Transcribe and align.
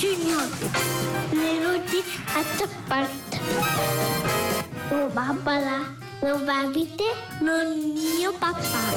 Junior. 0.00 0.48
Venuti 1.28 2.02
a 2.32 2.42
Ciappart. 2.56 3.38
Oh 4.88 5.08
Barbara, 5.12 5.94
non 6.22 6.42
babite, 6.46 7.04
non 7.40 7.92
mio 7.92 8.32
papà. 8.32 8.96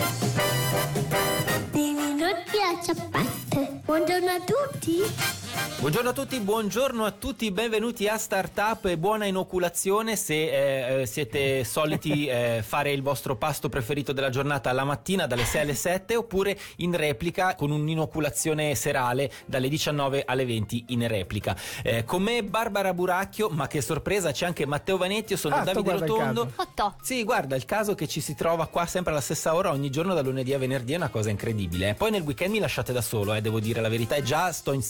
Benvenuti 1.72 2.58
a 2.58 2.82
Ciappart. 2.82 3.84
Buongiorno 3.84 4.30
a 4.30 4.40
tutti. 4.40 5.43
Buongiorno 5.84 6.10
a 6.12 6.14
tutti, 6.14 6.40
buongiorno 6.40 7.04
a 7.04 7.12
tutti, 7.12 7.52
benvenuti 7.52 8.08
a 8.08 8.18
Startup 8.18 8.86
e 8.86 8.98
buona 8.98 9.26
inoculazione 9.26 10.16
se 10.16 10.34
eh, 10.34 11.02
eh, 11.02 11.06
siete 11.06 11.66
soliti 11.66 12.26
eh, 12.32 12.64
fare 12.66 12.94
il 12.94 13.02
vostro 13.02 13.36
pasto 13.36 13.68
preferito 13.68 14.14
della 14.14 14.30
giornata 14.30 14.72
la 14.72 14.86
mattina 14.86 15.28
dalle 15.28 15.44
6 15.44 15.62
alle 15.62 15.74
7 15.76 16.16
oppure 16.16 16.58
in 16.78 16.96
replica 16.96 17.56
con 17.56 17.72
un'inoculazione 17.72 18.76
serale 18.76 19.30
dalle 19.46 19.68
19 19.68 20.24
alle 20.26 20.46
20 20.46 20.86
in 20.88 21.06
replica. 21.06 21.54
Eh, 21.84 22.06
con 22.06 22.24
me 22.24 22.44
Barbara 22.44 22.94
Buracchio, 22.94 23.50
ma 23.50 23.68
che 23.68 23.82
sorpresa 23.82 24.32
c'è 24.32 24.46
anche 24.46 24.66
Matteo 24.66 24.96
Vanetti, 24.96 25.34
io 25.34 25.38
sono 25.38 25.56
Ah, 25.56 25.64
Davide 25.64 25.92
Rotondo. 26.00 26.50
Otto. 26.56 26.96
Sì, 27.02 27.26
guarda, 27.26 27.58
il 27.58 27.66
caso 27.66 27.94
che 27.94 28.08
ci 28.08 28.22
si 28.22 28.36
trova 28.36 28.68
qua 28.68 28.86
sempre 28.86 29.12
alla 29.12 29.22
stessa 29.22 29.54
ora 29.54 29.72
ogni 29.72 29.90
giorno 29.90 30.14
da 30.14 30.22
lunedì 30.22 30.54
a 30.54 30.58
venerdì 30.58 30.94
è 30.94 30.96
una 30.96 31.10
cosa 31.10 31.30
incredibile. 31.30 31.94
Poi 31.94 32.10
nel 32.10 32.22
weekend 32.22 32.52
mi 32.54 32.60
lasciate 32.60 32.94
da 32.94 33.02
solo, 33.02 33.34
eh, 33.34 33.42
devo 33.42 33.60
dire 33.60 33.82
la 33.82 33.90
verità, 33.90 34.16
e 34.16 34.24
già 34.24 34.50
sto 34.54 34.72
in, 34.72 34.82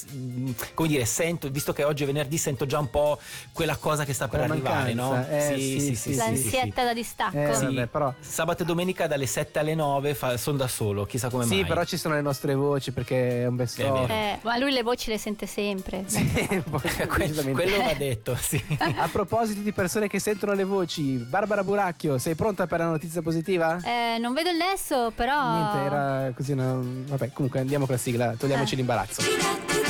come 0.74 0.88
dire, 0.88 1.06
sento, 1.06 1.50
visto 1.50 1.74
che 1.74 1.84
oggi 1.84 2.04
è 2.04 2.06
venerdì, 2.06 2.38
sento 2.38 2.66
già 2.66 2.80
un 2.80 2.90
po' 2.90 3.20
quella 3.52 3.76
cosa 3.78 4.06
che 4.06 4.14
sta 4.14 4.28
per 4.28 4.40
Quella 4.40 4.54
arrivare, 4.54 4.94
mancanza, 4.94 5.30
no? 5.30 5.38
eh, 5.38 5.58
sì, 5.80 5.96
sì, 5.96 6.16
L'ansietta 6.16 6.84
da 6.84 6.94
distacco. 6.94 7.38
Eh, 7.38 7.54
Sì. 7.54 7.66
vabbè, 7.66 7.86
però... 7.88 8.14
Sabato 8.20 8.64
e 8.64 8.66
domenica 8.66 9.08
dalle 9.08 9.26
7 9.26 9.60
alle 9.60 9.76
9 9.76 10.18
sono 10.38 10.58
da 10.58 10.68
solo, 10.68 11.06
chissà 11.06 11.30
come 11.30 11.46
Sì, 11.46 11.56
mai. 11.62 11.66
però 11.66 11.84
ci 11.84 11.98
sono 11.98 12.16
le 12.16 12.22
nostre 12.22 12.56
voci 12.56 12.92
perché 12.92 13.44
è 13.44 13.46
un 13.48 13.56
best. 13.56 13.80
Eh, 13.80 14.40
ma 14.42 14.58
lui 14.58 14.72
le 14.72 14.84
voci 14.84 15.10
le 15.10 15.18
sente 15.18 15.46
sempre. 15.46 16.04
Sì, 16.08 16.22
Que- 16.70 17.08
quello 17.08 17.84
va 17.84 17.94
detto, 17.98 18.36
sì. 18.36 18.62
A 18.78 19.08
proposito 19.12 19.62
di 19.62 19.72
persone 19.72 20.08
che 20.08 20.20
sentono 20.20 20.54
le 20.54 20.64
voci, 20.64 21.16
Barbara 21.18 21.64
Buracchio, 21.64 22.18
sei 22.18 22.36
pronta 22.36 22.68
per 22.68 22.80
la 22.80 22.86
notizia 22.88 23.22
positiva? 23.22 23.80
Eh, 23.84 24.18
non 24.20 24.34
vedo 24.34 24.50
il 24.50 24.58
nesso, 24.58 25.12
però. 25.16 25.52
Niente, 25.52 25.78
era 25.96 26.32
così 26.36 26.52
una... 26.54 26.80
Vabbè, 26.82 27.32
comunque 27.34 27.60
andiamo 27.60 27.86
con 27.86 27.96
la 27.96 28.02
sigla, 28.02 28.34
togliamoci 28.38 28.74
Eh. 28.74 28.78
l'imbarazzo. 28.78 29.83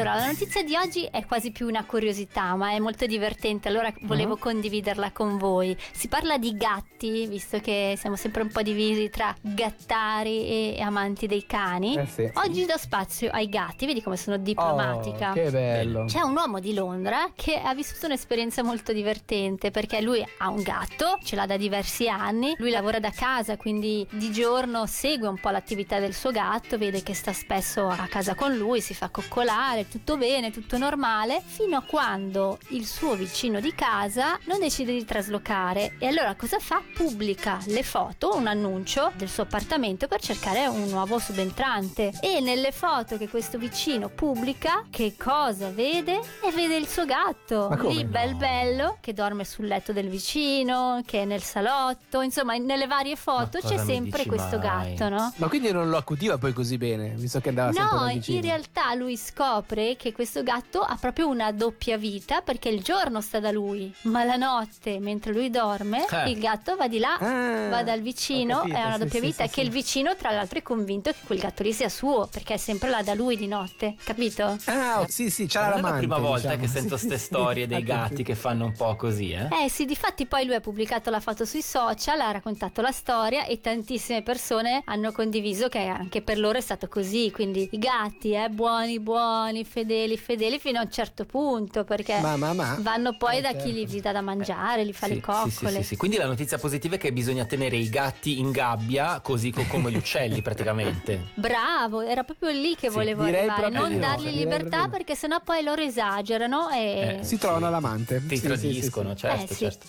Allora, 0.00 0.14
la 0.16 0.26
notizia 0.26 0.62
di 0.62 0.76
oggi 0.76 1.04
è 1.10 1.24
quasi 1.24 1.50
più 1.52 1.66
una 1.66 1.84
curiosità, 1.84 2.54
ma 2.54 2.70
è 2.72 2.78
molto 2.78 3.06
divertente, 3.06 3.68
allora 3.68 3.90
volevo 4.02 4.34
Mhm. 4.34 4.38
condividerla 4.40 5.10
con 5.12 5.38
voi. 5.38 5.76
Si 5.92 6.08
parla 6.08 6.36
di 6.38 6.54
gatti, 6.56 7.26
visto 7.26 7.58
che 7.60 7.94
siamo 7.96 8.14
sempre 8.16 8.42
un 8.42 8.48
po' 8.48 8.60
divisi 8.62 9.08
tra 9.08 9.34
gattari 9.40 10.74
e 10.76 10.80
amanti 10.82 11.26
dei 11.26 11.46
cani. 11.46 11.96
Eh 11.96 12.06
sì. 12.06 12.30
Oggi 12.34 12.66
do 12.66 12.76
spazio 12.76 13.30
ai 13.30 13.48
gatti, 13.48 13.86
vedi 13.86 14.02
come 14.02 14.16
sono 14.16 14.36
diplomatica. 14.36 15.30
Oh, 15.30 15.34
che 15.34 15.50
bello. 15.50 16.04
C'è 16.04 16.20
un 16.20 16.34
uomo 16.36 16.60
di 16.60 16.74
Londra 16.74 17.30
che 17.34 17.58
ha 17.58 17.74
vissuto 17.74 18.06
un'esperienza 18.06 18.62
molto 18.62 18.92
divertente 18.92 19.70
perché 19.70 20.00
lui 20.02 20.24
ha 20.38 20.48
un 20.50 20.62
gatto, 20.62 21.18
ce 21.22 21.36
l'ha 21.36 21.46
da 21.46 21.56
diversi 21.56 22.08
anni, 22.08 22.54
lui 22.58 22.70
lavora 22.70 22.98
da 23.00 23.10
casa 23.10 23.56
quindi 23.56 24.06
di 24.10 24.30
giorno 24.30 24.86
segue 24.86 25.26
un 25.28 25.38
po' 25.40 25.50
l'attività 25.50 25.98
del 25.98 26.14
suo 26.14 26.30
gatto, 26.30 26.76
vede 26.78 27.02
che 27.02 27.14
sta 27.14 27.32
spesso 27.32 27.88
a 27.88 28.06
casa 28.08 28.34
con 28.34 28.54
lui, 28.54 28.80
si 28.80 28.92
fa 28.94 29.08
coccolare, 29.08 29.85
tutto 29.86 30.16
bene, 30.16 30.50
tutto 30.50 30.76
normale, 30.78 31.42
fino 31.44 31.76
a 31.76 31.82
quando 31.82 32.58
il 32.68 32.86
suo 32.86 33.14
vicino 33.14 33.60
di 33.60 33.74
casa 33.74 34.38
non 34.44 34.58
decide 34.60 34.92
di 34.92 35.04
traslocare 35.04 35.96
e 35.98 36.06
allora 36.06 36.34
cosa 36.34 36.58
fa? 36.58 36.82
Pubblica 36.94 37.58
le 37.66 37.82
foto, 37.82 38.34
un 38.36 38.46
annuncio 38.46 39.12
del 39.16 39.28
suo 39.28 39.44
appartamento 39.44 40.06
per 40.08 40.20
cercare 40.20 40.66
un 40.66 40.88
nuovo 40.88 41.18
subentrante 41.18 42.12
e 42.20 42.40
nelle 42.40 42.72
foto 42.72 43.16
che 43.16 43.28
questo 43.28 43.58
vicino 43.58 44.08
pubblica 44.08 44.84
che 44.90 45.14
cosa 45.18 45.70
vede? 45.70 46.20
E 46.42 46.50
vede 46.52 46.76
il 46.76 46.86
suo 46.86 47.04
gatto 47.04 47.68
lì 47.88 48.02
no? 48.02 48.08
bel 48.08 48.34
bello 48.34 48.98
che 49.00 49.12
dorme 49.12 49.44
sul 49.44 49.66
letto 49.66 49.92
del 49.92 50.08
vicino, 50.08 51.00
che 51.06 51.22
è 51.22 51.24
nel 51.24 51.42
salotto, 51.42 52.20
insomma 52.20 52.56
nelle 52.56 52.86
varie 52.86 53.16
foto 53.16 53.58
c'è 53.60 53.78
sempre 53.78 54.24
questo 54.26 54.58
mai? 54.58 54.94
gatto, 54.94 55.08
no? 55.08 55.32
Ma 55.36 55.48
quindi 55.48 55.70
non 55.72 55.88
lo 55.88 55.96
accudiva 55.96 56.38
poi 56.38 56.52
così 56.52 56.76
bene, 56.78 57.10
visto 57.16 57.40
che 57.40 57.48
andava 57.48 57.72
sempre 57.72 57.96
No, 57.96 58.04
da 58.04 58.12
vicino. 58.12 58.36
in 58.36 58.42
realtà 58.42 58.94
lui 58.94 59.16
scopre 59.16 59.65
che 59.66 60.12
questo 60.12 60.42
gatto 60.44 60.80
ha 60.80 60.96
proprio 61.00 61.26
una 61.28 61.50
doppia 61.50 61.96
vita 61.96 62.40
perché 62.40 62.68
il 62.68 62.82
giorno 62.82 63.20
sta 63.20 63.40
da 63.40 63.50
lui, 63.50 63.92
ma 64.02 64.22
la 64.24 64.36
notte, 64.36 64.98
mentre 65.00 65.32
lui 65.32 65.50
dorme, 65.50 66.06
Eh. 66.08 66.30
il 66.30 66.38
gatto 66.38 66.76
va 66.76 66.86
di 66.86 66.98
là, 66.98 67.16
Ah, 67.18 67.68
va 67.68 67.82
dal 67.82 68.00
vicino, 68.00 68.58
capito, 68.58 68.76
è 68.76 68.84
una 68.84 68.98
doppia 68.98 69.20
sì, 69.20 69.26
vita 69.26 69.44
sì, 69.46 69.48
che 69.54 69.60
sì. 69.60 69.66
il 69.66 69.70
vicino 69.72 70.14
tra 70.16 70.30
l'altro 70.30 70.58
è 70.58 70.62
convinto 70.62 71.10
che 71.10 71.16
quel 71.26 71.38
gatto 71.40 71.62
lì 71.64 71.72
sia 71.72 71.88
suo 71.88 72.28
perché 72.30 72.54
è 72.54 72.56
sempre 72.58 72.88
là 72.90 73.02
da 73.02 73.14
lui 73.14 73.36
di 73.36 73.48
notte, 73.48 73.96
capito? 74.04 74.56
Ah, 74.66 75.04
sì, 75.08 75.30
sì, 75.30 75.46
c'era 75.46 75.80
la 75.80 75.92
prima 75.94 76.18
volta 76.18 76.54
diciamo. 76.54 76.62
che 76.62 76.68
sento 76.68 76.96
Sì, 76.96 77.06
ste 77.06 77.18
sì, 77.18 77.24
storie 77.24 77.66
dei 77.66 77.80
infatti, 77.80 78.08
gatti 78.14 78.22
che 78.22 78.34
fanno 78.36 78.66
un 78.66 78.72
po' 78.72 78.94
così, 78.96 79.32
eh? 79.32 79.48
Eh 79.64 79.68
sì, 79.68 79.84
difatti 79.84 80.26
poi 80.26 80.44
lui 80.46 80.54
ha 80.54 80.60
pubblicato 80.60 81.10
la 81.10 81.20
foto 81.20 81.44
sui 81.44 81.62
social, 81.62 82.20
ha 82.20 82.30
raccontato 82.30 82.80
la 82.80 82.92
storia 82.92 83.44
e 83.46 83.60
tantissime 83.60 84.22
persone 84.22 84.82
hanno 84.84 85.10
condiviso 85.12 85.68
che 85.68 85.86
anche 85.86 86.22
per 86.22 86.38
loro 86.38 86.58
è 86.58 86.60
stato 86.60 86.86
così, 86.88 87.30
quindi 87.32 87.68
i 87.72 87.78
gatti, 87.78 88.32
eh, 88.32 88.48
buoni, 88.48 89.00
buoni, 89.00 89.55
fedeli, 89.64 90.16
fedeli 90.18 90.58
fino 90.58 90.78
a 90.78 90.82
un 90.82 90.90
certo 90.90 91.24
punto 91.24 91.84
perché 91.84 92.20
Ma, 92.20 92.36
ma, 92.36 92.52
ma. 92.52 92.76
vanno 92.80 93.16
poi 93.16 93.38
Eh, 93.38 93.40
da 93.40 93.50
certo. 93.52 93.68
chi 93.68 93.72
li 93.86 94.00
dà 94.00 94.12
da 94.12 94.20
mangiare, 94.20 94.84
li 94.84 94.92
fa 94.92 95.06
Sì, 95.06 95.14
le 95.14 95.20
coccole. 95.20 95.50
Sì, 95.50 95.66
sì, 95.66 95.72
sì, 95.74 95.82
sì. 95.82 95.96
Quindi 95.96 96.16
la 96.16 96.26
notizia 96.26 96.58
positiva 96.58 96.96
è 96.96 96.98
che 96.98 97.12
bisogna 97.12 97.44
tenere 97.44 97.76
i 97.76 97.88
gatti 97.88 98.38
in 98.38 98.50
gabbia, 98.50 99.20
così 99.20 99.50
co- 99.50 99.64
come 99.66 99.90
gli 99.90 99.96
uccelli 99.96 100.42
praticamente. 100.42 101.28
Bravo, 101.34 102.00
era 102.00 102.22
proprio 102.24 102.50
lì 102.50 102.74
che 102.74 102.88
Sì, 102.88 102.94
volevo 102.94 103.22
arrivare, 103.22 103.68
non 103.68 103.92
no, 103.92 103.98
dargli 103.98 104.24
direi 104.28 104.38
libertà 104.38 104.82
no. 104.82 104.88
perché 104.90 105.14
sennò 105.14 105.40
poi 105.42 105.62
loro 105.62 105.82
esagerano 105.82 106.70
e... 106.70 107.18
Eh, 107.20 107.24
Si 107.24 107.38
trovano 107.38 107.70
l'amante. 107.70 108.20
Ti 108.26 108.36
Sì, 108.36 108.36
sì, 108.36 108.46
tradiscono, 108.46 109.10
sì, 109.10 109.14
sì. 109.16 109.20
certo, 109.20 109.52
Eh, 109.52 109.56
sì. 109.56 109.64
certo. 109.64 109.86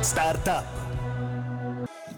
Startup. 0.00 0.81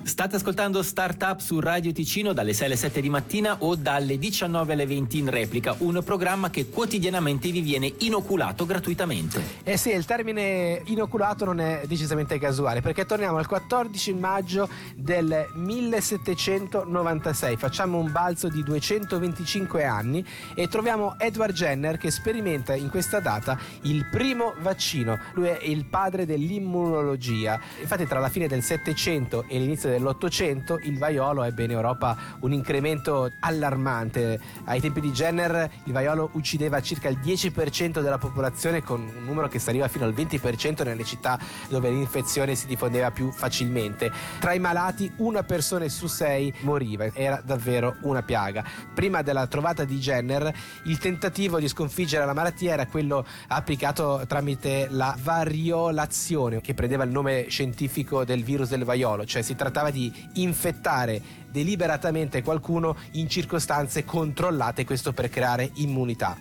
State 0.05 0.37
ascoltando 0.37 0.83
Startup 0.83 1.41
su 1.41 1.59
Radio 1.61 1.91
Ticino 1.91 2.35
dalle 2.35 2.53
6 2.53 2.67
alle 2.67 2.77
7 2.77 3.01
di 3.01 3.09
mattina 3.09 3.57
o 3.61 3.75
dalle 3.75 4.19
19 4.19 4.75
alle 4.75 4.87
20 4.87 5.19
in 5.19 5.31
replica, 5.31 5.75
un 5.79 6.03
programma 6.05 6.51
che 6.51 6.69
quotidianamente 6.69 7.51
vi 7.51 7.63
viene 7.63 7.91
inoculato 8.01 8.67
gratuitamente. 8.67 9.43
Eh 9.63 9.79
sì, 9.79 9.93
il 9.93 10.05
termine 10.05 10.83
inoculato 10.85 11.47
non 11.47 11.59
è 11.59 11.85
decisamente 11.87 12.39
casuale 12.39 12.83
perché 12.83 13.07
torniamo 13.07 13.39
al 13.39 13.47
14 13.47 14.13
maggio 14.13 14.69
del 14.95 15.49
1796, 15.55 17.57
facciamo 17.57 17.99
un 17.99 18.13
balzo 18.13 18.49
di 18.49 18.63
225 18.63 19.85
anni 19.85 20.23
e 20.55 20.69
troviamo 20.69 21.19
Edward 21.19 21.55
Jenner 21.55 21.97
che 21.97 22.11
sperimenta 22.11 22.75
in 22.75 22.91
questa 22.91 23.21
data 23.21 23.59
il 23.83 24.07
primo 24.11 24.53
vaccino. 24.61 25.19
Lui 25.33 25.47
è 25.47 25.61
il 25.63 25.87
padre 25.87 26.27
dell'immunologia. 26.27 27.59
Infatti 27.81 28.07
tra 28.07 28.21
la 28.21 28.29
fine 28.29 28.49
del 28.49 28.63
700 28.63 29.47
e 29.49 29.59
l'inizio 29.59 29.93
dell'Ottocento 29.95 30.79
il 30.83 30.99
vaiolo 30.99 31.45
ebbe 31.45 31.65
in 31.65 31.71
Europa 31.71 32.17
un 32.41 32.53
incremento 32.53 33.31
allarmante. 33.39 34.41
Ai 34.65 34.81
tempi 34.81 35.01
di 35.01 35.13
Jenner 35.13 35.71
il 35.85 35.93
vaiolo 35.93 36.31
uccideva 36.33 36.81
circa 36.81 37.09
il 37.09 37.19
10% 37.19 38.01
della 38.01 38.19
popolazione 38.19 38.83
con 38.83 39.01
un 39.01 39.25
numero 39.25 39.49
che 39.49 39.59
saliva 39.59 39.87
fino 39.89 40.05
al 40.05 40.13
20% 40.13 40.85
nelle 40.85 41.05
città 41.05 41.39
dove 41.69 41.91
l'infezione 41.91 42.55
si 42.55 42.67
diffondeva 42.67 43.11
più 43.11 43.31
facilmente. 43.31 44.11
Tra 44.41 44.53
i 44.53 44.59
malati 44.59 45.13
una 45.19 45.43
persona 45.45 45.89
su 45.89 46.07
sei 46.07 46.53
moriva, 46.61 47.07
era 47.13 47.41
davvero 47.45 47.97
una 48.01 48.23
piaga. 48.23 48.65
Prima 48.93 49.23
della 49.23 49.47
trovata 49.47 49.85
di 49.85 49.99
Jenner 49.99 50.53
il 50.85 50.99
tentativo 50.99 51.61
di 51.61 51.69
sconfiggere 51.69 52.25
la 52.25 52.33
malattia 52.33 52.73
era 52.73 52.87
quello 52.87 53.25
applicato 53.49 54.23
tramite 54.27 54.89
la 54.91 55.17
variolazione 55.23 56.61
che 56.61 56.75
prendeva 56.75 57.05
il 57.05 57.11
nome 57.11 57.47
scientifico 57.49 58.25
del 58.25 58.43
virus 58.43 58.71
del 58.71 58.85
vaiolo, 58.85 59.25
cioè 59.25 59.43
si 59.43 59.55
trattava 59.55 59.84
di 59.91 60.13
infettare 60.35 61.21
deliberatamente 61.51 62.43
qualcuno 62.43 62.97
in 63.13 63.29
circostanze 63.29 64.05
controllate, 64.05 64.85
questo 64.85 65.13
per 65.13 65.29
creare 65.29 65.71
immunità. 65.75 66.37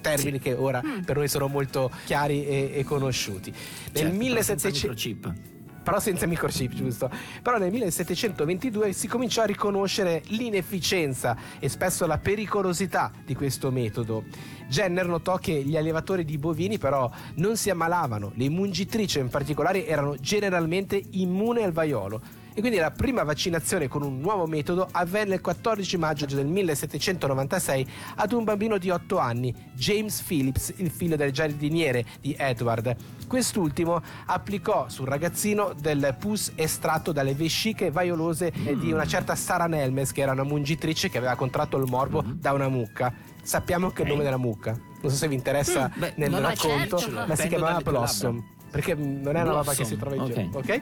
Termini 0.00 0.38
che 0.38 0.54
ora 0.54 0.80
per 1.04 1.16
noi 1.16 1.28
sono 1.28 1.48
molto 1.48 1.90
chiari 2.06 2.46
e, 2.46 2.70
e 2.74 2.84
conosciuti. 2.84 3.50
Nel 3.50 3.58
Certo, 3.92 4.16
però 4.16 4.40
senza 4.40 4.68
1700 4.68 4.88
microchip. 4.88 5.82
però 5.82 6.00
senza 6.00 6.26
microchip, 6.26 6.72
giusto? 6.72 7.10
Però 7.42 7.58
nel 7.58 7.70
1722 7.70 8.92
si 8.94 9.06
cominciò 9.06 9.42
a 9.42 9.44
riconoscere 9.44 10.22
l'inefficienza 10.28 11.36
e 11.58 11.68
spesso 11.68 12.06
la 12.06 12.16
pericolosità 12.16 13.12
di 13.24 13.34
questo 13.34 13.70
metodo. 13.70 14.24
Jenner 14.68 15.06
notò 15.06 15.36
che 15.36 15.62
gli 15.62 15.76
allevatori 15.76 16.24
di 16.24 16.38
bovini 16.38 16.78
però 16.78 17.10
non 17.34 17.58
si 17.58 17.68
ammalavano, 17.68 18.32
le 18.34 18.48
mungitrici 18.48 19.18
in 19.18 19.28
particolare 19.28 19.86
erano 19.86 20.16
generalmente 20.16 21.00
immuni 21.10 21.62
al 21.62 21.72
vaiolo 21.72 22.44
E 22.58 22.60
quindi 22.60 22.78
la 22.78 22.90
prima 22.90 23.22
vaccinazione 23.22 23.86
con 23.86 24.02
un 24.02 24.18
nuovo 24.18 24.46
metodo 24.46 24.88
avvenne 24.90 25.34
il 25.34 25.40
14 25.42 25.98
maggio 25.98 26.24
del 26.24 26.46
1796 26.46 27.86
ad 28.14 28.32
un 28.32 28.44
bambino 28.44 28.78
di 28.78 28.88
8 28.88 29.18
anni, 29.18 29.54
James 29.74 30.22
Phillips, 30.22 30.72
il 30.78 30.90
figlio 30.90 31.16
del 31.16 31.32
giardiniere 31.32 32.06
di 32.18 32.34
Edward. 32.38 32.96
Quest'ultimo 33.28 34.00
applicò 34.24 34.88
sul 34.88 35.06
ragazzino 35.06 35.74
del 35.78 36.16
pus 36.18 36.52
estratto 36.54 37.12
dalle 37.12 37.34
vesciche 37.34 37.90
vaiolose 37.90 38.50
di 38.78 38.90
una 38.90 39.04
certa 39.04 39.34
Sara 39.34 39.66
Nelmes, 39.66 40.12
che 40.12 40.22
era 40.22 40.32
una 40.32 40.44
mungitrice 40.44 41.10
che 41.10 41.18
aveva 41.18 41.34
contratto 41.34 41.76
il 41.76 41.84
morbo 41.90 42.24
da 42.26 42.52
una 42.54 42.68
mucca. 42.68 43.12
Sappiamo 43.42 43.90
che 43.90 44.00
è 44.00 44.06
il 44.06 44.12
nome 44.12 44.24
della 44.24 44.38
mucca. 44.38 44.70
Non 44.72 45.10
so 45.10 45.16
se 45.18 45.28
vi 45.28 45.34
interessa 45.34 45.90
Mm, 45.94 46.00
beh, 46.00 46.12
nel 46.16 46.30
racconto, 46.30 46.96
certo. 46.98 47.26
ma 47.26 47.36
si 47.36 47.48
chiamava 47.48 47.80
Blossom. 47.80 48.42
Perché 48.70 48.94
non 48.94 49.36
è 49.36 49.42
una 49.42 49.52
roba 49.52 49.72
che 49.72 49.84
si 49.84 49.96
trova 49.96 50.16
in 50.16 50.24
giro, 50.26 50.40
ok. 50.52 50.56
ok? 50.56 50.80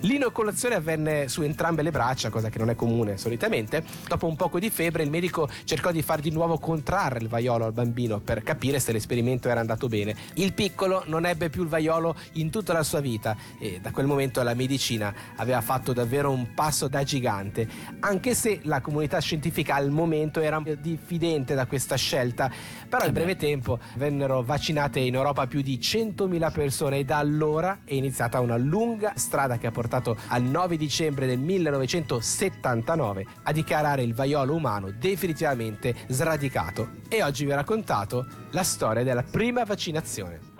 L'inoculazione 0.00 0.74
avvenne 0.76 1.28
su 1.28 1.42
entrambe 1.42 1.82
le 1.82 1.90
braccia, 1.90 2.30
cosa 2.30 2.48
che 2.48 2.58
non 2.58 2.70
è 2.70 2.74
comune 2.74 3.18
solitamente. 3.18 3.84
Dopo 4.08 4.26
un 4.26 4.36
poco 4.36 4.58
di 4.58 4.70
febbre, 4.70 5.02
il 5.02 5.10
medico 5.10 5.48
cercò 5.64 5.90
di 5.90 6.00
far 6.00 6.20
di 6.20 6.30
nuovo 6.30 6.58
contrarre 6.58 7.18
il 7.18 7.28
vaiolo 7.28 7.66
al 7.66 7.72
bambino 7.72 8.18
per 8.18 8.42
capire 8.42 8.80
se 8.80 8.92
l'esperimento 8.92 9.48
era 9.48 9.60
andato 9.60 9.88
bene. 9.88 10.14
Il 10.34 10.54
piccolo 10.54 11.02
non 11.06 11.26
ebbe 11.26 11.50
più 11.50 11.62
il 11.62 11.68
vaiolo 11.68 12.16
in 12.32 12.50
tutta 12.50 12.72
la 12.72 12.82
sua 12.82 13.00
vita 13.00 13.36
e 13.58 13.78
da 13.80 13.90
quel 13.90 14.06
momento 14.06 14.42
la 14.42 14.54
medicina 14.54 15.12
aveva 15.36 15.60
fatto 15.60 15.92
davvero 15.92 16.30
un 16.30 16.54
passo 16.54 16.88
da 16.88 17.02
gigante, 17.02 17.68
anche 18.00 18.34
se 18.34 18.60
la 18.62 18.80
comunità 18.80 19.18
scientifica 19.20 19.74
al 19.74 19.90
momento 19.90 20.40
era 20.40 20.62
diffidente 20.80 21.54
da 21.54 21.66
questa 21.66 21.96
scelta. 21.96 22.50
Però 22.88 23.04
in 23.04 23.12
breve 23.12 23.36
tempo 23.36 23.78
vennero 23.96 24.42
vaccinate 24.42 24.98
in 24.98 25.14
Europa 25.14 25.46
più 25.46 25.60
di 25.60 25.78
100.000 25.78 26.52
persone 26.52 26.98
e 26.98 27.04
da 27.04 27.19
allora 27.20 27.80
è 27.84 27.94
iniziata 27.94 28.40
una 28.40 28.56
lunga 28.56 29.12
strada 29.14 29.58
che 29.58 29.66
ha 29.66 29.70
portato 29.70 30.16
al 30.28 30.42
9 30.42 30.76
dicembre 30.76 31.26
del 31.26 31.38
1979 31.38 33.26
a 33.42 33.52
dichiarare 33.52 34.02
il 34.02 34.14
vaiolo 34.14 34.54
umano 34.54 34.90
definitivamente 34.90 35.94
sradicato. 36.08 36.88
E 37.08 37.22
oggi 37.22 37.44
vi 37.44 37.52
ho 37.52 37.56
raccontato 37.56 38.26
la 38.50 38.62
storia 38.62 39.04
della 39.04 39.22
prima 39.22 39.64
vaccinazione. 39.64 40.59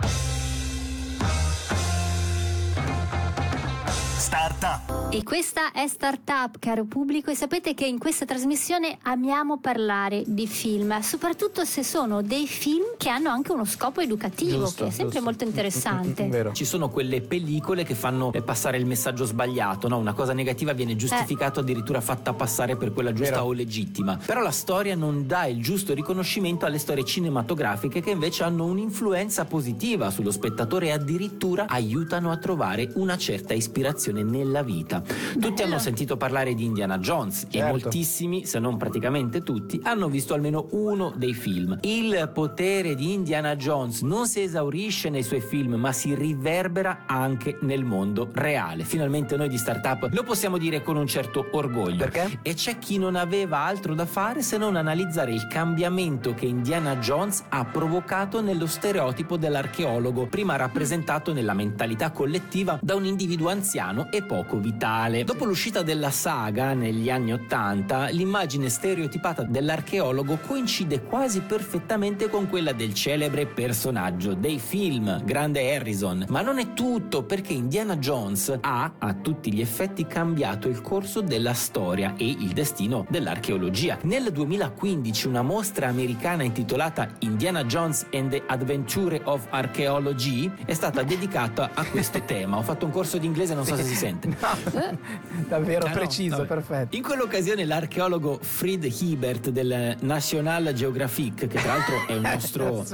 Startup. 4.21 5.09
E 5.13 5.23
questa 5.23 5.73
è 5.73 5.89
Startup, 5.89 6.55
caro 6.59 6.85
pubblico, 6.85 7.31
e 7.31 7.35
sapete 7.35 7.73
che 7.73 7.87
in 7.87 7.99
questa 7.99 8.27
trasmissione 8.27 8.99
amiamo 9.05 9.59
parlare 9.59 10.25
di 10.27 10.47
film, 10.47 11.01
soprattutto 11.01 11.65
se 11.65 11.83
sono 11.83 12.21
dei 12.21 12.47
film 12.47 12.85
che 12.99 13.09
hanno 13.09 13.31
anche 13.31 13.51
uno 13.51 13.65
scopo 13.65 14.03
educativo, 14.03 14.59
Giusto, 14.59 14.85
che 14.85 14.91
è 14.91 14.93
sempre 14.93 15.15
giusto. 15.15 15.25
molto 15.25 15.45
interessante. 15.45 16.29
Vero. 16.29 16.53
Ci 16.53 16.67
sono 16.67 16.91
quelle 16.91 17.23
pellicole 17.23 17.83
che 17.83 17.95
fanno 17.95 18.31
eh, 18.35 18.43
passare 18.43 18.77
il 18.77 18.85
messaggio 18.85 19.25
sbagliato, 19.25 19.89
no? 19.89 19.97
Una 19.97 20.13
cosa 20.13 20.35
negativa 20.35 20.75
viene 20.75 20.97
giustificata 20.97 21.61
addirittura 21.61 22.03
fatta 22.03 22.35
passare 22.35 22.77
per 22.77 22.93
quella 22.93 23.15
giusta 23.15 23.37
Vero. 23.37 23.47
o 23.47 23.53
legittima. 23.53 24.19
Però 24.25 24.43
la 24.43 24.53
storia 24.53 24.95
non 24.95 25.27
dà 25.27 25.47
il 25.47 25.63
giusto 25.63 25.95
riconoscimento 25.95 26.67
alle 26.67 26.79
storie 26.79 27.05
cinematografiche 27.05 28.03
che 28.03 28.11
invece 28.11 28.45
hanno 28.45 28.67
un'influenza 28.67 29.47
positiva 29.47 30.11
sullo 30.11 30.31
spettatore 30.31 30.89
e 30.89 30.91
addirittura 30.91 31.65
aiutano 31.67 32.31
a 32.31 32.37
trovare 32.37 32.91
una 32.97 33.17
certa 33.17 33.55
ispirazione 33.55 34.09
nella 34.13 34.63
vita. 34.63 35.03
Tutti 35.39 35.63
hanno 35.63 35.79
sentito 35.79 36.17
parlare 36.17 36.55
di 36.55 36.65
Indiana 36.65 36.99
Jones 36.99 37.45
e 37.51 37.59
Certo. 37.59 37.71
moltissimi, 37.71 38.45
se 38.47 38.59
non 38.59 38.77
praticamente 38.77 39.43
tutti, 39.43 39.81
hanno 39.83 40.09
visto 40.09 40.35
almeno 40.35 40.67
uno 40.73 41.13
dei 41.17 41.35
film. 41.35 41.79
Il 41.83 42.31
potere 42.33 42.95
di 42.95 43.13
Indiana 43.13 43.57
Jones 43.57 44.03
non 44.03 44.27
si 44.27 44.41
esaurisce 44.43 45.11
nei 45.11 45.23
suoi 45.23 45.41
film, 45.41 45.75
ma 45.75 45.93
si 45.93 46.15
riverbera 46.15 47.05
anche 47.07 47.59
nel 47.63 47.85
mondo 47.85 48.29
reale. 48.33 48.85
Finalmente 48.85 49.37
noi 49.37 49.49
di 49.49 49.59
Startup 49.59 50.09
lo 50.13 50.23
possiamo 50.23 50.59
dire 50.59 50.83
con 50.83 50.97
un 50.97 51.07
certo 51.07 51.47
orgoglio. 51.53 51.99
Perché? 51.99 52.39
E 52.43 52.55
c'è 52.55 52.79
chi 52.79 52.99
non 52.99 53.17
aveva 53.17 53.59
altro 53.59 53.95
da 53.95 54.07
fare 54.07 54.43
se 54.43 54.57
non 54.59 54.77
analizzare 54.77 55.33
il 55.33 55.47
cambiamento 55.47 56.35
che 56.35 56.47
Indiana 56.47 56.97
Jones 56.97 57.45
ha 57.49 57.65
provocato 57.65 58.41
nello 58.41 58.67
stereotipo 58.67 59.37
dell'archeologo, 59.37 60.27
prima 60.27 60.57
rappresentato 60.57 61.33
nella 61.33 61.55
mentalità 61.55 62.11
collettiva 62.11 62.79
da 62.83 62.95
un 62.95 63.05
individuo 63.05 63.49
anziano 63.49 64.00
e 64.11 64.23
poco 64.23 64.59
vitale. 64.59 65.25
Dopo 65.25 65.45
l'uscita 65.45 65.83
della 65.83 66.11
saga 66.11 66.73
negli 66.73 67.11
anni 67.11 67.33
Ottanta, 67.33 68.07
l'immagine 68.07 68.69
stereotipata 68.69 69.43
dell'archeologo 69.43 70.39
coincide 70.47 71.03
quasi 71.03 71.41
perfettamente 71.41 72.29
con 72.31 72.49
quella 72.49 72.73
del 72.73 72.95
celebre 72.95 73.47
personaggio 73.47 74.35
dei 74.35 74.59
film, 74.59 75.23
Grande 75.25 75.75
Harrison. 75.75 76.25
Ma 76.29 76.41
non 76.41 76.59
è 76.59 76.73
tutto, 76.73 77.25
perché 77.25 77.53
Indiana 77.53 77.97
Jones 77.97 78.57
ha 78.61 78.93
a 78.99 79.15
tutti 79.15 79.53
gli 79.53 79.61
effetti 79.61 80.07
cambiato 80.07 80.69
il 80.69 80.81
corso 80.81 81.21
della 81.21 81.55
storia 81.55 82.15
e 82.17 82.25
il 82.25 82.53
destino 82.53 83.05
dell'archeologia. 83.09 83.99
Nel 84.03 84.31
2015 84.33 85.27
una 85.27 85.43
mostra 85.43 85.89
americana 85.89 86.43
intitolata 86.43 87.09
Indiana 87.21 87.65
Jones 87.65 88.07
and 88.13 88.31
the 88.31 88.43
Adventure 88.47 89.21
of 89.25 89.47
Archaeology 89.51 90.51
è 90.65 90.73
stata 90.73 91.03
dedicata 91.03 91.71
a 91.75 91.85
questo 91.85 92.21
tema. 92.25 92.59
Ho 92.59 92.63
fatto 92.63 92.85
un 92.85 92.93
corso 92.93 93.19
di 93.19 93.27
inglese, 93.27 93.55
non 93.55 93.65
so 93.65 93.77
se 93.77 93.85
si 93.85 93.90
sente. 93.95 94.29
Davvero 95.49 95.87
Ah, 95.87 95.89
no, 95.89 95.95
preciso, 95.95 96.37
vabbè. 96.37 96.47
perfetto. 96.49 96.97
In 96.97 97.03
quell'occasione 97.03 97.65
l'archeologo 97.65 98.39
Fried 98.43 98.85
Hiebert 98.85 99.51
del 99.51 99.97
National 100.01 100.73
Geographic, 100.73 101.47
che 101.47 101.59
tra 101.59 101.75
l'altro 101.77 102.07
è 102.07 102.15
un 102.17 102.23
nostro... 102.23 102.85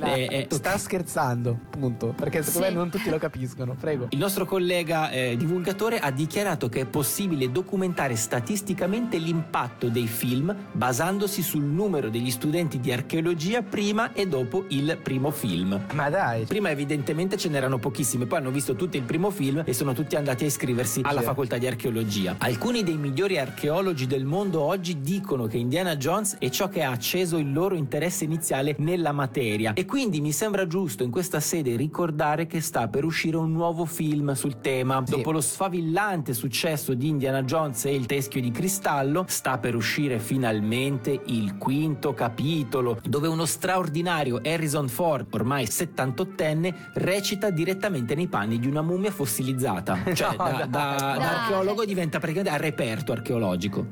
È- 0.00 0.28
è- 0.28 0.46
Sta 0.50 0.76
scherzando, 0.78 1.58
punto. 1.70 2.08
Perché 2.16 2.42
secondo 2.42 2.66
Sì. 2.68 2.72
me 2.72 2.78
non 2.78 2.90
tutti 2.90 3.10
lo 3.10 3.18
capiscono. 3.18 3.74
Prego. 3.78 4.06
Il 4.10 4.18
nostro 4.18 4.44
collega 4.44 5.10
eh, 5.10 5.36
divulgatore 5.36 5.98
ha 5.98 6.10
dichiarato 6.10 6.68
che 6.68 6.80
è 6.80 6.86
possibile 6.86 7.50
documentare 7.50 8.16
statisticamente 8.16 9.18
l'impatto 9.18 9.88
dei 9.88 10.06
film 10.06 10.54
basandosi 10.72 11.42
sul 11.42 11.62
numero 11.64 12.08
degli 12.08 12.30
studenti 12.30 12.80
di 12.80 12.92
archeologia 12.92 13.62
prima 13.62 14.12
e 14.12 14.26
dopo 14.26 14.64
il 14.68 14.98
primo 15.02 15.30
film. 15.30 15.80
Ma 15.94 16.10
dai. 16.10 16.44
Prima 16.44 16.70
evidentemente 16.70 17.36
ce 17.36 17.48
n'erano 17.48 17.78
pochissimi, 17.78 18.26
poi 18.26 18.38
hanno 18.38 18.50
visto 18.50 18.74
tutto 18.74 18.96
il 18.96 19.02
primo 19.02 19.30
film 19.30 19.62
e 19.64 19.72
sono 19.72 19.92
tutti 19.92 20.16
andati 20.16 20.39
a 20.44 20.46
iscriversi 20.46 21.00
alla 21.04 21.20
Sì. 21.20 21.26
facoltà 21.26 21.58
di 21.58 21.66
archeologia. 21.66 22.36
Alcuni 22.38 22.82
dei 22.82 22.96
migliori 22.96 23.38
archeologi 23.38 24.06
del 24.06 24.24
mondo 24.24 24.60
oggi 24.60 25.00
dicono 25.00 25.46
che 25.46 25.56
Indiana 25.58 25.96
Jones 25.96 26.36
è 26.38 26.48
ciò 26.50 26.68
che 26.68 26.82
ha 26.82 26.90
acceso 26.90 27.36
il 27.38 27.52
loro 27.52 27.74
interesse 27.74 28.24
iniziale 28.24 28.74
nella 28.78 29.12
materia 29.12 29.72
e 29.74 29.84
quindi 29.84 30.20
mi 30.20 30.32
sembra 30.32 30.66
giusto 30.66 31.02
in 31.02 31.10
questa 31.10 31.40
sede 31.40 31.76
ricordare 31.76 32.46
che 32.46 32.60
sta 32.60 32.88
per 32.88 33.04
uscire 33.04 33.36
un 33.36 33.52
nuovo 33.52 33.84
film 33.84 34.32
sul 34.32 34.60
tema. 34.60 35.02
Sì. 35.04 35.12
Dopo 35.16 35.32
lo 35.32 35.40
sfavillante 35.40 36.32
successo 36.34 36.94
di 36.94 37.08
Indiana 37.08 37.42
Jones 37.42 37.84
e 37.84 37.94
il 37.94 38.06
teschio 38.06 38.40
di 38.40 38.50
cristallo, 38.50 39.24
sta 39.28 39.58
per 39.58 39.74
uscire 39.74 40.18
finalmente 40.18 41.20
il 41.26 41.56
quinto 41.56 42.12
capitolo, 42.14 42.98
dove 43.04 43.28
uno 43.28 43.44
straordinario 43.44 44.40
Harrison 44.44 44.88
Ford, 44.88 45.26
ormai 45.30 45.64
78enne, 45.66 46.74
recita 46.94 47.50
direttamente 47.50 48.14
nei 48.14 48.26
panni 48.28 48.58
di 48.58 48.66
una 48.66 48.82
mummia 48.82 49.10
fossilizzata. 49.10 49.98
Cioè, 50.20 50.29
No, 50.36 50.36
da, 50.36 50.66
da- 50.66 51.16
da 51.18 51.40
archeologo 51.42 51.84
diventa 51.84 52.18
praticamente 52.18 52.56
a 52.56 52.60
reperto 52.60 53.12
archeologico. 53.12 53.88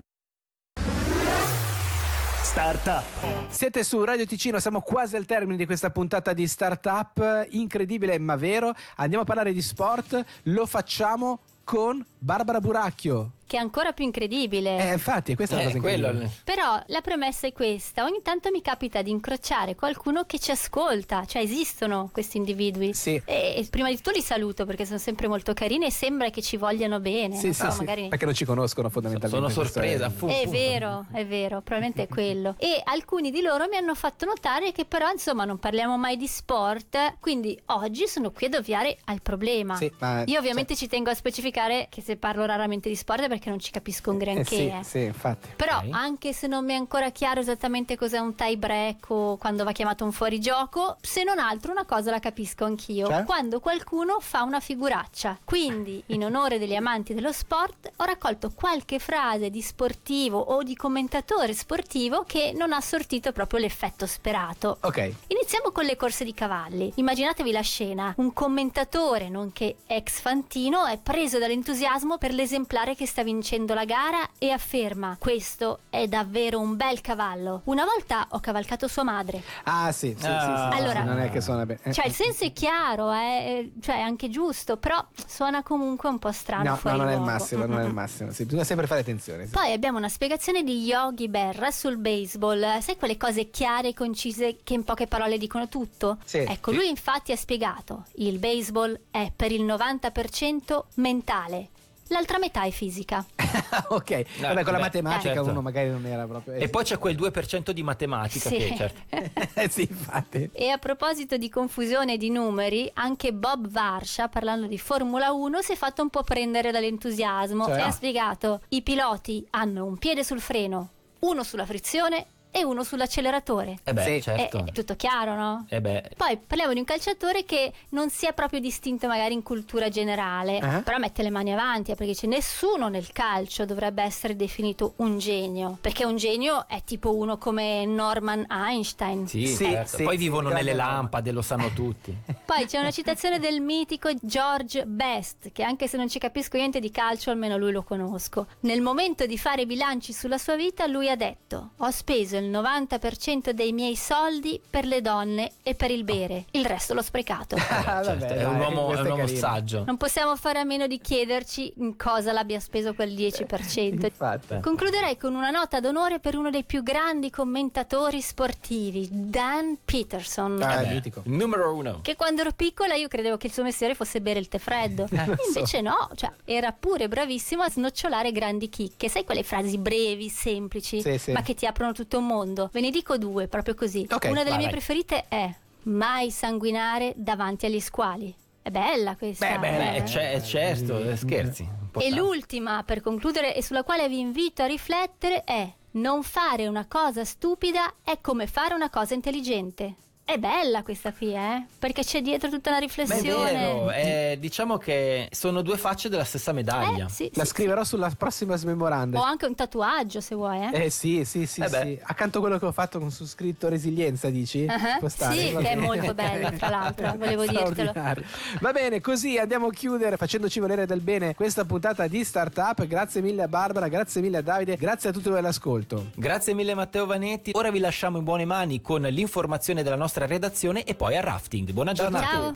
Startup. 2.42 3.04
Siete 3.48 3.84
su 3.84 4.02
Radio 4.04 4.26
Ticino, 4.26 4.58
siamo 4.58 4.80
quasi 4.80 5.16
al 5.16 5.26
termine 5.26 5.56
di 5.56 5.66
questa 5.66 5.90
puntata 5.90 6.32
di 6.32 6.46
Startup, 6.48 7.46
incredibile 7.50 8.18
ma 8.18 8.36
vero. 8.36 8.74
Andiamo 8.96 9.22
a 9.22 9.26
parlare 9.26 9.52
di 9.52 9.62
sport, 9.62 10.24
lo 10.44 10.66
facciamo 10.66 11.40
con 11.62 12.04
Barbara 12.18 12.60
Buracchio. 12.60 13.32
Che 13.48 13.56
è 13.56 13.60
ancora 13.60 13.92
più 13.92 14.04
incredibile. 14.04 14.76
Eh, 14.90 14.92
infatti, 14.92 15.34
questa 15.34 15.54
è 15.54 15.58
la 15.58 15.64
cosa 15.64 15.76
incredibile. 15.78 16.30
Però 16.44 16.78
la 16.88 17.00
premessa 17.00 17.46
è 17.46 17.52
questa, 17.52 18.04
ogni 18.04 18.20
tanto 18.22 18.50
mi 18.50 18.60
capita 18.60 19.00
di 19.00 19.10
incrociare 19.10 19.74
qualcuno 19.74 20.24
che 20.24 20.38
ci 20.38 20.50
ascolta, 20.50 21.24
cioè 21.24 21.40
esistono 21.40 22.10
questi 22.12 22.36
individui. 22.36 22.92
Sì. 22.92 23.14
E, 23.24 23.54
e 23.56 23.66
prima 23.70 23.88
di 23.88 23.96
tutto 23.96 24.10
li 24.10 24.20
saluto 24.20 24.66
perché 24.66 24.84
sono 24.84 24.98
sempre 24.98 25.28
molto 25.28 25.54
carini 25.54 25.86
e 25.86 25.90
sembra 25.90 26.28
che 26.28 26.42
ci 26.42 26.58
vogliano 26.58 27.00
bene. 27.00 27.36
Sì, 27.36 27.46
non 27.46 27.54
sì, 27.54 27.70
sì, 27.70 27.78
magari... 27.78 28.08
perché 28.08 28.26
non 28.26 28.34
ci 28.34 28.44
conoscono 28.44 28.90
fondamentalmente. 28.90 29.50
Sono 29.50 29.64
sorpresa. 29.64 30.06
è- 30.06 30.10
fu- 30.10 30.26
È 30.28 30.42
fu- 30.44 30.50
vero, 30.50 31.06
è 31.10 31.24
vero, 31.24 31.62
probabilmente 31.62 32.02
è 32.02 32.06
quello. 32.06 32.54
E 32.58 32.82
alcuni 32.84 33.30
di 33.30 33.40
loro 33.40 33.66
mi 33.66 33.76
hanno 33.76 33.94
fatto 33.94 34.26
notare 34.26 34.72
che 34.72 34.84
però 34.84 35.10
insomma 35.10 35.46
non 35.46 35.58
parliamo 35.58 35.96
mai 35.96 36.18
di 36.18 36.26
sport, 36.26 37.14
quindi 37.18 37.58
oggi 37.66 38.06
sono 38.06 38.30
qui 38.30 38.44
ad 38.44 38.54
ovviare 38.54 38.98
al 39.06 39.22
problema. 39.22 39.74
Sì, 39.76 39.90
ma- 40.00 40.22
Io 40.26 40.38
ovviamente 40.38 40.76
ci 40.76 40.86
tengo 40.86 41.08
a 41.08 41.14
specificare 41.14 41.86
che 41.88 42.02
se 42.08 42.16
parlo 42.16 42.46
raramente 42.46 42.88
di 42.88 42.96
sport 42.96 43.22
è 43.24 43.28
perché 43.28 43.50
non 43.50 43.58
ci 43.58 43.70
capisco 43.70 44.10
un 44.10 44.16
Eh 44.16 44.18
granché. 44.24 44.44
sì, 44.44 44.66
eh. 44.68 44.80
sì, 44.82 45.00
infatti. 45.02 45.48
Però 45.56 45.76
Ok. 45.76 45.88
anche 45.90 46.32
se 46.32 46.46
non 46.46 46.64
mi 46.64 46.72
è 46.72 46.76
ancora 46.76 47.10
chiaro 47.10 47.40
esattamente 47.40 47.96
cos'è 47.98 48.18
un 48.18 48.34
tie 48.34 48.56
break 48.56 49.10
o 49.10 49.36
quando 49.36 49.62
va 49.64 49.72
chiamato 49.72 50.04
un 50.04 50.12
fuorigioco, 50.12 50.96
se 51.02 51.22
non 51.24 51.38
altro 51.38 51.70
una 51.72 51.84
cosa 51.84 52.10
la 52.10 52.18
capisco 52.18 52.64
anch'io, 52.64 53.08
Cioè? 53.08 53.24
quando 53.24 53.60
qualcuno 53.60 54.20
fa 54.20 54.42
una 54.42 54.60
figuraccia. 54.60 55.38
Quindi, 55.44 56.02
in 56.06 56.24
onore 56.24 56.58
degli 56.58 56.74
amanti 56.74 57.12
dello 57.12 57.32
sport, 57.32 57.90
ho 57.96 58.04
raccolto 58.04 58.52
qualche 58.54 58.98
frase 58.98 59.50
di 59.50 59.60
sportivo 59.60 60.38
o 60.38 60.62
di 60.62 60.74
commentatore 60.76 61.52
sportivo 61.52 62.24
che 62.26 62.52
non 62.56 62.72
ha 62.72 62.80
sortito 62.80 63.32
proprio 63.32 63.60
l'effetto 63.60 64.06
sperato. 64.06 64.78
Ok. 64.80 65.12
Iniziamo 65.26 65.70
con 65.72 65.84
le 65.84 65.96
corse 65.96 66.24
di 66.24 66.32
cavalli. 66.32 66.90
Immaginatevi 66.94 67.50
la 67.52 67.60
scena. 67.60 68.14
Un 68.16 68.32
commentatore, 68.32 69.28
nonché 69.28 69.76
ex 69.86 70.20
fantino, 70.20 70.86
è 70.86 70.96
preso 70.98 71.38
dall'entusiasmo 71.38 71.96
per 72.18 72.32
l'esemplare 72.32 72.94
che 72.94 73.06
sta 73.06 73.22
vincendo 73.24 73.74
la 73.74 73.84
gara 73.84 74.28
e 74.38 74.50
afferma: 74.50 75.16
Questo 75.18 75.80
è 75.90 76.06
davvero 76.06 76.60
un 76.60 76.76
bel 76.76 77.00
cavallo. 77.00 77.62
Una 77.64 77.84
volta 77.84 78.26
ho 78.30 78.40
cavalcato 78.40 78.86
sua 78.88 79.02
madre. 79.02 79.42
Ah, 79.64 79.90
sì, 79.90 80.08
sì, 80.16 80.22
sì, 80.22 80.26
sì, 80.26 80.26
Allora- 80.26 81.02
non 81.02 81.18
è 81.18 81.30
che 81.30 81.40
suona 81.40 81.66
bene. 81.66 81.80
Eh, 81.82 81.92
Cioè, 81.92 82.06
il 82.06 82.12
senso 82.12 82.44
è 82.44 82.52
chiaro, 82.52 83.12
eh, 83.12 83.72
cioè 83.80 83.96
è 83.96 84.00
anche 84.00 84.28
giusto, 84.28 84.76
però 84.76 85.04
suona 85.26 85.62
comunque 85.62 86.08
un 86.08 86.18
po' 86.18 86.30
strano. 86.32 86.62
No, 86.64 86.78
no, 86.90 86.96
non 86.96 87.08
è 87.08 87.14
il 87.14 87.20
massimo, 87.20 87.66
non 87.66 87.80
è 87.80 87.84
il 87.84 87.92
massimo. 87.92 88.30
Sì, 88.30 88.44
bisogna 88.44 88.64
sempre 88.64 88.86
fare 88.86 89.00
attenzione. 89.00 89.46
Poi 89.46 89.72
abbiamo 89.72 89.98
una 89.98 90.08
spiegazione 90.08 90.62
di 90.62 90.84
Yogi 90.84 91.28
Berra 91.28 91.70
sul 91.70 91.96
baseball. 91.96 92.78
Sai 92.80 92.96
quelle 92.96 93.16
cose 93.16 93.50
chiare 93.50 93.88
e 93.88 93.94
concise 93.94 94.58
che 94.62 94.74
in 94.74 94.84
poche 94.84 95.06
parole 95.06 95.38
dicono 95.38 95.68
tutto? 95.68 96.18
Sì. 96.24 96.38
Ecco, 96.38 96.70
lui 96.72 96.88
infatti 96.88 97.32
ha 97.32 97.36
spiegato: 97.36 98.04
il 98.16 98.38
baseball 98.38 98.98
è 99.10 99.32
per 99.34 99.50
il 99.52 99.64
90% 99.64 100.84
mentale, 100.94 101.68
l'altra 102.08 102.38
metà 102.38 102.62
è 102.64 102.70
fisica. 102.70 103.24
ok, 103.88 104.40
vabbè, 104.40 104.62
con 104.62 104.72
la 104.72 104.78
beh, 104.78 104.78
matematica 104.78 105.34
certo. 105.34 105.50
uno 105.50 105.60
magari 105.62 105.90
non 105.90 106.04
era 106.06 106.26
proprio. 106.26 106.54
eh, 106.54 106.62
E 106.64 106.68
poi 106.68 106.84
c'è 106.84 106.98
quel 106.98 107.16
2% 107.16 107.70
di 107.70 107.82
matematica 107.82 108.48
Sì. 108.48 108.56
che 108.56 108.74
certo. 108.76 109.00
Eh, 109.58 109.68
sì, 109.68 109.82
infatti. 109.82 110.50
E 110.52 110.68
a 110.68 110.78
proposito 110.78 111.36
di 111.36 111.48
confusione 111.48 112.16
di 112.16 112.30
numeri, 112.30 112.88
anche 112.94 113.32
Bob 113.32 113.68
Varsha, 113.68 114.28
parlando 114.28 114.66
di 114.66 114.78
Formula 114.78 115.32
1, 115.32 115.62
si 115.62 115.72
è 115.72 115.76
fatto 115.76 116.02
un 116.02 116.10
po' 116.10 116.22
prendere 116.22 116.70
dall'entusiasmo 116.70 117.64
Cioè? 117.64 117.78
e 117.78 117.80
ha 117.82 117.90
spiegato: 117.90 118.60
i 118.68 118.82
piloti 118.82 119.44
hanno 119.50 119.84
un 119.84 119.96
piede 119.98 120.22
sul 120.24 120.40
freno, 120.40 120.90
uno 121.20 121.42
sulla 121.42 121.66
frizione 121.66 122.26
e 122.50 122.64
uno 122.64 122.82
sull'acceleratore. 122.84 123.78
Eh 123.84 123.92
beh, 123.92 124.02
Sì. 124.02 124.16
È, 124.16 124.20
certo. 124.20 124.64
è 124.66 124.72
tutto 124.72 124.96
chiaro, 124.96 125.34
no? 125.34 125.66
Eh 125.68 125.80
beh, 125.80 126.10
Poi 126.16 126.36
parliamo 126.38 126.72
di 126.72 126.78
un 126.78 126.84
calciatore 126.84 127.44
che 127.44 127.72
non 127.90 128.10
si 128.10 128.26
è 128.26 128.32
proprio 128.32 128.60
distinto 128.60 129.06
magari 129.06 129.34
in 129.34 129.42
cultura 129.42 129.88
generale, 129.88 130.58
Ah. 130.58 130.80
però 130.82 130.98
mette 130.98 131.22
le 131.22 131.30
mani 131.30 131.52
avanti 131.52 131.90
eh, 131.92 131.94
perché 131.94 132.12
dice 132.12 132.26
nessuno 132.26 132.88
nel 132.88 133.12
calcio 133.12 133.64
dovrebbe 133.64 134.02
essere 134.02 134.34
definito 134.36 134.94
un 134.96 135.18
genio, 135.18 135.78
perché 135.80 136.04
un 136.04 136.16
genio 136.16 136.66
è 136.68 136.82
tipo 136.84 137.14
uno 137.14 137.38
come 137.38 137.84
Norman 137.84 138.46
Einstein. 138.48 139.26
sì, 139.26 139.46
Sì, 139.46 139.64
certo. 139.64 139.96
sì, 139.98 140.02
Poi 140.04 140.16
sì, 140.16 140.22
vivono 140.24 140.48
nelle 140.48 140.72
lampade, 140.74 141.32
lo 141.32 141.42
sanno 141.42 141.68
tutti. 141.72 142.16
Poi 142.44 142.66
c'è 142.66 142.78
una 142.78 142.90
citazione 142.90 143.38
del 143.38 143.60
mitico 143.60 144.10
George 144.20 144.84
Best, 144.86 145.52
che 145.52 145.62
anche 145.62 145.86
se 145.88 145.96
non 145.96 146.08
ci 146.08 146.18
capisco 146.18 146.56
niente 146.56 146.80
di 146.80 146.90
calcio, 146.90 147.30
almeno 147.30 147.56
lui 147.56 147.72
lo 147.72 147.82
conosco. 147.82 148.46
Nel 148.60 148.80
momento 148.80 149.26
di 149.26 149.36
fare 149.38 149.62
i 149.62 149.66
bilanci 149.66 150.12
sulla 150.12 150.38
sua 150.38 150.56
vita, 150.56 150.86
lui 150.86 151.08
ha 151.10 151.16
detto: 151.16 151.70
Ho 151.78 151.90
speso 151.90 152.36
il 152.38 152.50
90% 152.50 153.50
dei 153.50 153.72
miei 153.72 153.96
soldi 153.96 154.60
per 154.68 154.84
le 154.84 155.00
donne 155.00 155.52
e 155.62 155.74
per 155.74 155.90
il 155.90 156.04
bere, 156.04 156.44
il 156.52 156.64
resto 156.64 156.94
l'ho 156.94 157.02
sprecato. 157.02 157.56
Ah, 157.88 158.02
Certo, 158.04 158.20
vabbè, 158.20 158.26
è 158.26 158.36
dai, 158.36 158.44
un 158.44 158.58
uomo, 158.60 158.92
è 158.92 159.00
un 159.00 159.06
uomo 159.06 159.16
carino. 159.24 159.38
saggio. 159.38 159.84
Non 159.86 159.96
possiamo 159.96 160.36
fare 160.36 160.58
a 160.58 160.64
meno 160.64 160.86
di 160.86 161.00
chiederci 161.00 161.72
in 161.78 161.96
cosa 161.96 162.32
l'abbia 162.32 162.60
speso 162.60 162.92
quel 162.94 163.10
10%. 163.14 164.04
Infatti. 164.04 164.60
Concluderei 164.60 165.16
con 165.16 165.34
una 165.34 165.50
nota 165.50 165.80
d'onore 165.80 166.18
per 166.18 166.36
uno 166.36 166.50
dei 166.50 166.64
più 166.64 166.82
grandi 166.82 167.30
commentatori 167.30 168.20
sportivi, 168.20 169.08
Dan 169.10 169.78
Peterson. 169.84 170.60
Ah, 170.62 170.82
Eh. 170.82 171.02
Numero 171.24 171.74
uno. 171.74 172.00
Che 172.02 172.16
quando 172.16 172.40
ero 172.42 172.52
piccola 172.52 172.94
io 172.94 173.08
credevo 173.08 173.36
che 173.36 173.46
il 173.48 173.52
suo 173.52 173.62
mestiere 173.62 173.94
fosse 173.94 174.20
bere 174.20 174.38
il 174.38 174.48
tè 174.48 174.58
freddo. 174.58 175.06
Invece 175.46 175.80
no, 175.80 176.08
cioè 176.14 176.30
era 176.44 176.72
pure 176.72 177.08
bravissimo 177.08 177.62
a 177.62 177.68
snocciolare 177.70 178.32
grandi 178.32 178.68
chicche. 178.68 179.08
Sai 179.08 179.24
quelle 179.24 179.42
frasi 179.42 179.78
brevi, 179.78 180.28
semplici, 180.28 181.00
Sì, 181.00 181.18
sì. 181.18 181.32
ma 181.32 181.42
che 181.42 181.54
ti 181.54 181.66
aprono 181.66 181.92
tutto 181.92 182.18
un 182.18 182.26
mondo. 182.28 182.68
Ve 182.72 182.80
ne 182.80 182.90
dico 182.90 183.18
due, 183.18 183.48
proprio 183.48 183.74
così. 183.74 184.06
Ok, 184.10 184.24
Una 184.26 184.44
delle 184.44 184.50
vai, 184.50 184.58
mie 184.58 184.66
vai. 184.66 184.74
preferite 184.74 185.24
è 185.28 185.52
mai 185.84 186.30
sanguinare 186.30 187.12
davanti 187.16 187.66
agli 187.66 187.80
squali. 187.80 188.32
È 188.62 188.70
bella 188.70 189.16
questa. 189.16 189.56
Beh, 189.56 189.58
beh, 189.58 189.76
Beh, 189.98 190.02
c'è- 190.04 190.32
è 190.32 190.40
certo, 190.42 190.98
eh, 190.98 191.16
scherzi. 191.16 191.66
E 191.98 192.10
l'ultima, 192.14 192.82
per 192.84 193.00
concludere, 193.00 193.54
e 193.56 193.62
sulla 193.62 193.82
quale 193.82 194.08
vi 194.08 194.18
invito 194.20 194.62
a 194.62 194.66
riflettere, 194.66 195.42
è 195.44 195.68
non 195.92 196.22
fare 196.22 196.66
una 196.68 196.86
cosa 196.86 197.24
stupida 197.24 197.94
è 198.04 198.18
come 198.20 198.46
fare 198.46 198.74
una 198.74 198.90
cosa 198.90 199.14
intelligente. 199.14 199.94
È 200.28 200.36
bella 200.36 200.82
questa 200.82 201.10
qui, 201.10 201.32
eh? 201.34 201.64
Perché 201.78 202.02
c'è 202.04 202.20
dietro 202.20 202.50
tutta 202.50 202.68
una 202.68 202.80
Ma 202.80 202.84
è 202.84 202.86
riflessione. 202.86 203.50
vero, 203.50 203.90
eh, 203.92 204.36
diciamo 204.38 204.76
che 204.76 205.26
sono 205.32 205.62
due 205.62 205.78
facce 205.78 206.10
della 206.10 206.24
stessa 206.24 206.52
medaglia. 206.52 207.06
Eh, 207.06 207.08
sì, 207.08 207.30
La 207.32 207.44
sì, 207.44 207.50
scriverò 207.52 207.82
sulla 207.82 208.10
prossima 208.14 208.54
smemoranda. 208.56 209.18
O 209.18 209.22
anche 209.22 209.46
un 209.46 209.54
tatuaggio 209.54 210.20
se 210.20 210.34
vuoi, 210.34 210.64
eh? 210.70 210.84
Eh 210.84 210.90
sì, 210.90 211.24
sì, 211.24 211.46
sì, 211.46 211.62
Eh 211.62 211.68
beh. 211.70 211.80
sì. 211.80 211.98
Accanto 212.02 212.38
a 212.38 212.40
quello 212.42 212.58
che 212.58 212.66
ho 212.66 212.72
fatto 212.72 212.98
con 212.98 213.10
su 213.10 213.24
scritto 213.24 213.70
resilienza, 213.70 214.28
dici? 214.28 214.66
Stare? 215.06 215.34
sì, 215.34 215.56
che 215.56 215.70
è 215.70 215.76
molto 215.76 216.12
bello, 216.12 216.52
tra 216.58 216.68
l'altro, 216.68 217.14
volevo 217.16 217.46
dirtelo. 217.46 217.70
Straordinario. 217.88 218.24
Va 218.60 218.72
bene, 218.72 219.00
così 219.00 219.38
andiamo 219.38 219.68
a 219.68 219.72
chiudere 219.72 220.18
facendoci 220.18 220.60
volere 220.60 220.84
del 220.84 221.00
bene 221.00 221.34
questa 221.34 221.64
puntata 221.64 222.06
di 222.06 222.22
Startup. 222.22 222.86
Grazie 222.86 223.22
mille 223.22 223.44
a 223.44 223.48
Barbara, 223.48 223.88
grazie 223.88 224.20
mille 224.20 224.36
a 224.36 224.42
Davide, 224.42 224.76
grazie 224.76 225.08
a 225.08 225.12
tutti 225.14 225.30
voi 225.30 225.38
all'ascolto. 225.38 226.10
Grazie 226.16 226.52
mille 226.52 226.74
Matteo 226.74 227.06
Vanetti. 227.06 227.52
Ora 227.54 227.70
vi 227.70 227.78
lasciamo 227.78 228.18
in 228.18 228.24
buone 228.24 228.44
mani 228.44 228.82
con 228.82 229.00
l'informazione 229.00 229.82
della 229.82 229.96
nostra 229.96 230.16
redazione 230.26 230.84
e 230.84 230.94
poi 230.94 231.16
al 231.16 231.22
rafting. 231.22 231.70
Buona 231.72 231.92
giornata. 231.92 232.26
Ciao! 232.26 232.54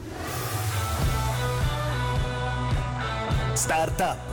Startup. 3.54 4.31